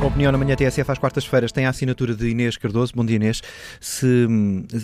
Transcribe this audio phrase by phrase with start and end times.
[0.00, 2.92] A opinião na manhã TSF às quartas-feiras tem a assinatura de Inês Cardoso.
[2.94, 3.42] Bom dia, Inês.
[3.80, 4.28] Se,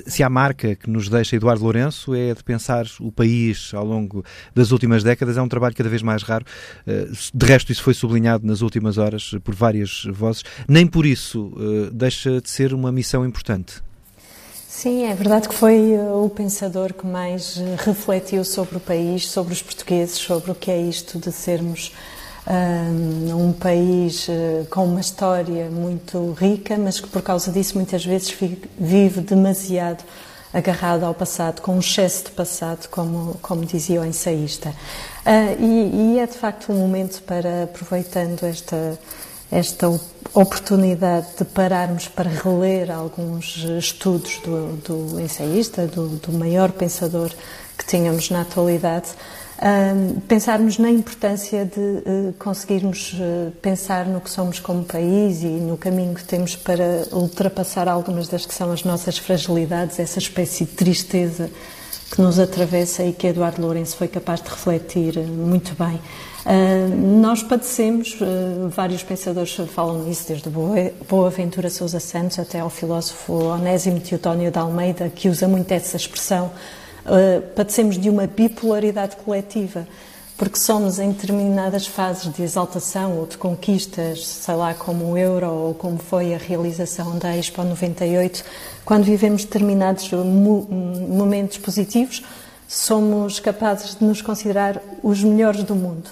[0.09, 4.25] se a marca que nos deixa Eduardo Lourenço é de pensar o país ao longo
[4.53, 6.45] das últimas décadas, é um trabalho cada vez mais raro.
[6.85, 10.43] Eh, de resto, isso foi sublinhado nas últimas horas por várias vozes.
[10.67, 13.85] Nem por isso eh, deixa de ser uma missão importante.
[14.67, 19.53] Sim, é verdade que foi eh, o pensador que mais refletiu sobre o país, sobre
[19.53, 21.93] os portugueses, sobre o que é isto de sermos
[23.35, 28.37] um país eh, com uma história muito rica, mas que por causa disso muitas vezes
[28.79, 30.05] vive demasiado
[30.55, 34.71] agarrado ao passado, com um excesso de passado, como, como dizia o ensaísta.
[35.27, 38.97] Uh, e, e, é de facto um momento para, aproveitando esta,
[39.51, 39.89] esta
[40.33, 47.33] oportunidade de pararmos para reler alguns estudos do, do ensaísta, do, do maior pensador
[47.77, 49.09] que tínhamos na atualidade,
[50.27, 55.77] pensarmos na importância de uh, conseguirmos uh, pensar no que somos como país e no
[55.77, 60.73] caminho que temos para ultrapassar algumas das que são as nossas fragilidades, essa espécie de
[60.73, 61.49] tristeza
[62.11, 66.01] que nos atravessa e que Eduardo Lourenço foi capaz de refletir uh, muito bem.
[67.21, 68.19] nós padecemos,
[68.69, 70.51] vários pensadores falam nisso, desde
[71.09, 76.51] Boaventura Sousa Santos até ao filósofo Onésimo Teotónio de Almeida, que usa muito essa expressão
[77.07, 79.87] uh, padecemos de uma bipolaridade coletiva,
[80.37, 85.49] porque somos em determinadas fases de exaltação ou de conquistas, sei lá, como o euro
[85.49, 88.45] ou como foi a realização da Expo 98,
[88.85, 92.23] quando vivemos determinados momentos positivos,
[92.67, 96.11] somos capazes de nos considerar os melhores do mundo.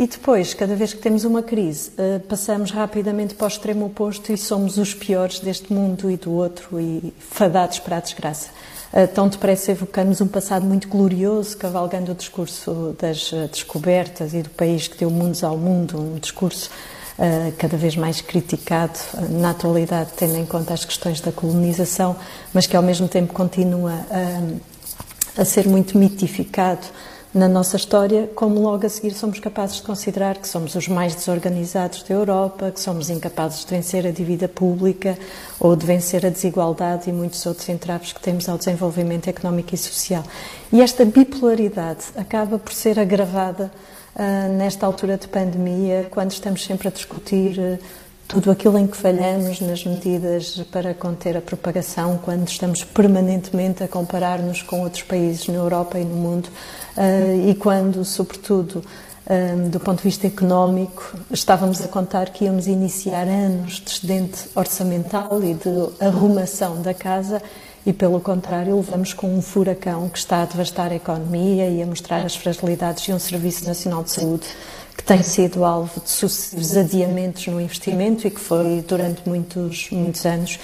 [0.00, 4.32] E depois, cada vez que temos uma crise, eh, passamos rapidamente para o extremo oposto
[4.32, 8.48] e somos os piores deste mundo e do outro e fadados para a desgraça.
[8.94, 14.40] Eh, tão depressa evocamos um passado muito glorioso, cavalgando o discurso das eh, descobertas e
[14.40, 16.70] do país que deu mundos ao mundo, um discurso
[17.58, 18.98] cada vez mais criticado
[19.28, 22.16] na atualidade, tendo em conta as questões da colonização,
[22.54, 26.86] mas que ao mesmo tempo continua a, a ser muito mitificado
[27.32, 31.14] na nossa história, como logo a seguir somos capazes de considerar que somos os mais
[31.14, 35.16] desorganizados da Europa, que somos incapazes de vencer a dívida pública
[35.60, 39.78] ou de vencer a desigualdade e muitos outros entraves que temos ao desenvolvimento económico e
[39.78, 40.24] social.
[40.72, 43.70] E esta bipolaridade acaba por ser agravada
[44.16, 47.78] uh, nesta altura de pandemia, quando estamos sempre a discutir uh,
[48.30, 53.88] tudo aquilo em que falhamos nas medidas para conter a propagação, quando estamos permanentemente a
[53.88, 56.48] comparar-nos com outros países na Europa e no mundo,
[56.96, 58.84] uh, e quando, sobretudo,
[59.28, 64.48] um, do ponto de vista económico, estávamos a contar que íamos iniciar anos de excedente
[64.54, 67.42] orçamental e de arrumação da casa
[67.84, 71.86] e, pelo contrário, levamos com um furacão que está a devastar a economia e a
[71.86, 74.46] mostrar as fragilidades de um Serviço Nacional de Saúde
[74.96, 80.26] que tem sido alvo de sucessivos adiamentos no investimento e que foi durante muitos, muitos
[80.26, 80.58] anos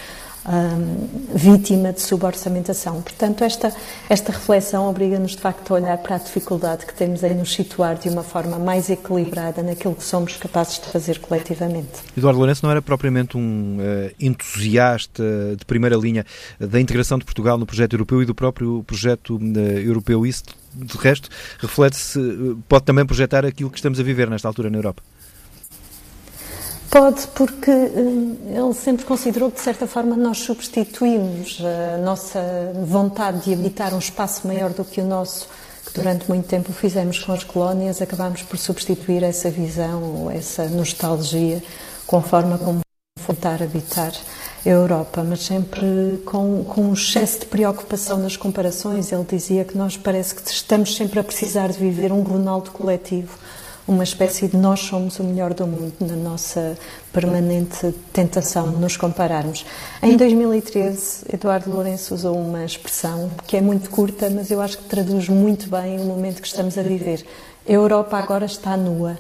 [0.46, 3.02] um, vítima de suborçamentação.
[3.02, 3.72] Portanto, esta,
[4.08, 7.96] esta reflexão obriga-nos de facto a olhar para a dificuldade que temos em nos situar
[7.96, 11.88] de uma forma mais equilibrada naquilo que somos capazes de fazer coletivamente.
[12.16, 15.22] Eduardo Lourenço não era propriamente um uh, entusiasta
[15.56, 16.24] de primeira linha
[16.60, 20.24] da integração de Portugal no projeto europeu e do próprio projeto uh, europeu.
[20.24, 21.28] Isso, de resto,
[21.58, 25.02] reflete-se, uh, pode também projetar aquilo que estamos a viver nesta altura na Europa.
[26.98, 32.40] Pode, porque hum, ele sempre considerou que, de certa forma, nós substituímos a nossa
[32.86, 35.46] vontade de habitar um espaço maior do que o nosso,
[35.84, 40.70] que durante muito tempo fizemos com as colónias, acabámos por substituir essa visão ou essa
[40.70, 41.62] nostalgia
[42.06, 42.80] com a forma como
[43.26, 44.12] voltar a habitar
[44.64, 49.12] a Europa, mas sempre com, com um excesso de preocupação nas comparações.
[49.12, 53.36] Ele dizia que nós parece que estamos sempre a precisar de viver um Ronaldo coletivo
[53.86, 56.76] uma espécie de nós somos o melhor do mundo na nossa
[57.12, 59.64] permanente tentação de nos compararmos.
[60.02, 64.84] Em 2013, Eduardo Lourenço usou uma expressão que é muito curta, mas eu acho que
[64.84, 67.24] traduz muito bem o momento que estamos a viver.
[67.68, 69.18] A Europa agora está nua.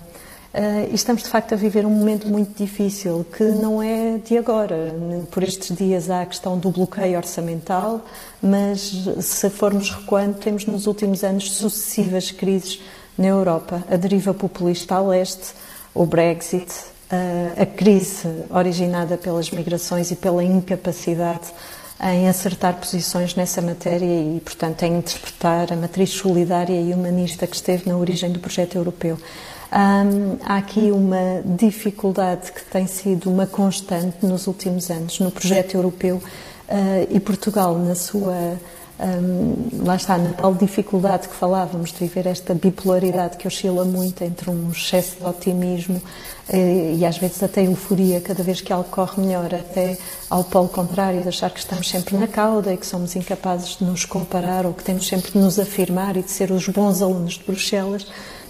[0.52, 4.94] Uh, estamos de facto a viver um momento muito difícil que não é de agora.
[5.30, 8.00] Por estes dias há a questão do bloqueio orçamental,
[8.42, 12.80] mas se formos recuando, temos nos últimos anos sucessivas crises
[13.16, 15.54] na Europa, a deriva populista a leste,
[15.94, 16.72] o Brexit,
[17.56, 21.52] a, crise originada pelas migrações e pela incapacidade
[22.02, 27.56] em acertar posições nessa matéria e, portanto, em interpretar a matriz solidária e humanista que
[27.56, 29.18] esteve na origem do projeto europeu.
[29.72, 35.74] Um, há aqui uma dificuldade que tem sido uma constante nos últimos anos no projeto
[35.74, 38.58] europeu uh, e Portugal, na sua
[38.98, 44.24] um, lá está, na tal dificuldade que falávamos de viver esta bipolaridade que oscila muito
[44.24, 46.00] entre um excesso de otimismo
[46.48, 49.98] eh, e às vezes até euforia cada vez que algo corre melhor, até
[50.30, 53.84] ao polo contrário, de achar que estamos sempre na cauda e que somos incapazes de
[53.84, 57.34] nos comparar ou que temos sempre de nos afirmar e de ser os bons alunos
[57.34, 58.06] de Bruxelas,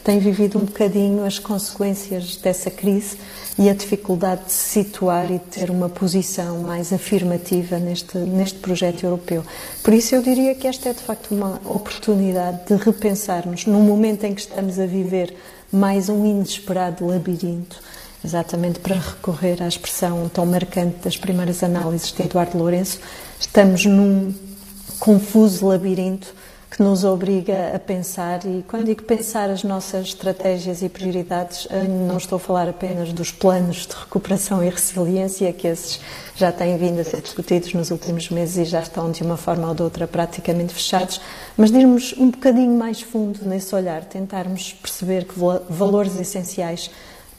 [0.07, 3.19] tem vivido um bocadinho as consequências dessa crise
[3.59, 9.03] e a dificuldade de se situar e ter uma posição mais afirmativa neste, neste projeto
[9.03, 9.43] europeu.
[9.83, 14.23] Por isso, eu diria que esta é de facto uma oportunidade de repensarmos, num momento
[14.23, 15.37] em que estamos a viver
[15.73, 17.83] mais um inesperado labirinto,
[18.25, 23.01] exatamente para recorrer à expressão tão marcante das primeiras análises de Eduardo Lourenço,
[23.41, 24.33] estamos num
[25.01, 26.33] confuso labirinto
[26.77, 31.85] que nos obriga a pensar e quando digo pensar as nossas estratégias e prioridades, eh,
[31.85, 35.99] não estou a falar apenas dos planos de recuperação e resiliência, que esses
[36.37, 39.67] já têm vindo a ser discutidos nos últimos meses e já estão de uma forma
[39.69, 41.19] ou de outra praticamente fechados,
[41.57, 45.35] mas irmos um bocadinho mais fundo nesse olhar, tentarmos perceber que
[45.71, 46.91] valores essenciais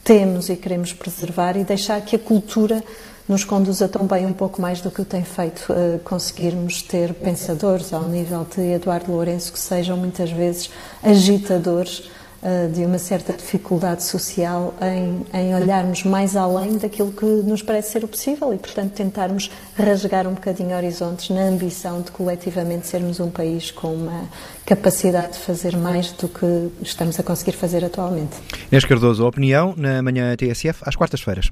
[0.04, 2.84] temos e queremos preservar e deixar que a cultura
[3.28, 7.94] nos conduza também um pouco mais do que o tem feito, uh, conseguirmos ter pensadores
[7.94, 10.70] ao nível de Eduardo Lourenço que sejam muitas vezes
[11.04, 12.10] agitadores
[12.42, 17.92] uh, de uma certa dificuldade social em, em olharmos mais além daquilo que nos parece
[17.92, 23.20] ser o possível e, portanto, tentarmos rasgar um bocadinho horizontes na ambição de coletivamente sermos
[23.20, 24.24] um país com uma
[24.66, 28.38] capacidade de fazer mais do que estamos a conseguir fazer atualmente.
[28.72, 31.52] Inês Cardoso, opinião na manhã TSF às quartas-feiras.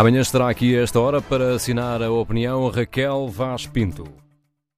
[0.00, 4.04] Amanhã estará aqui a esta hora para assinar a opinião Raquel Vaz Pinto.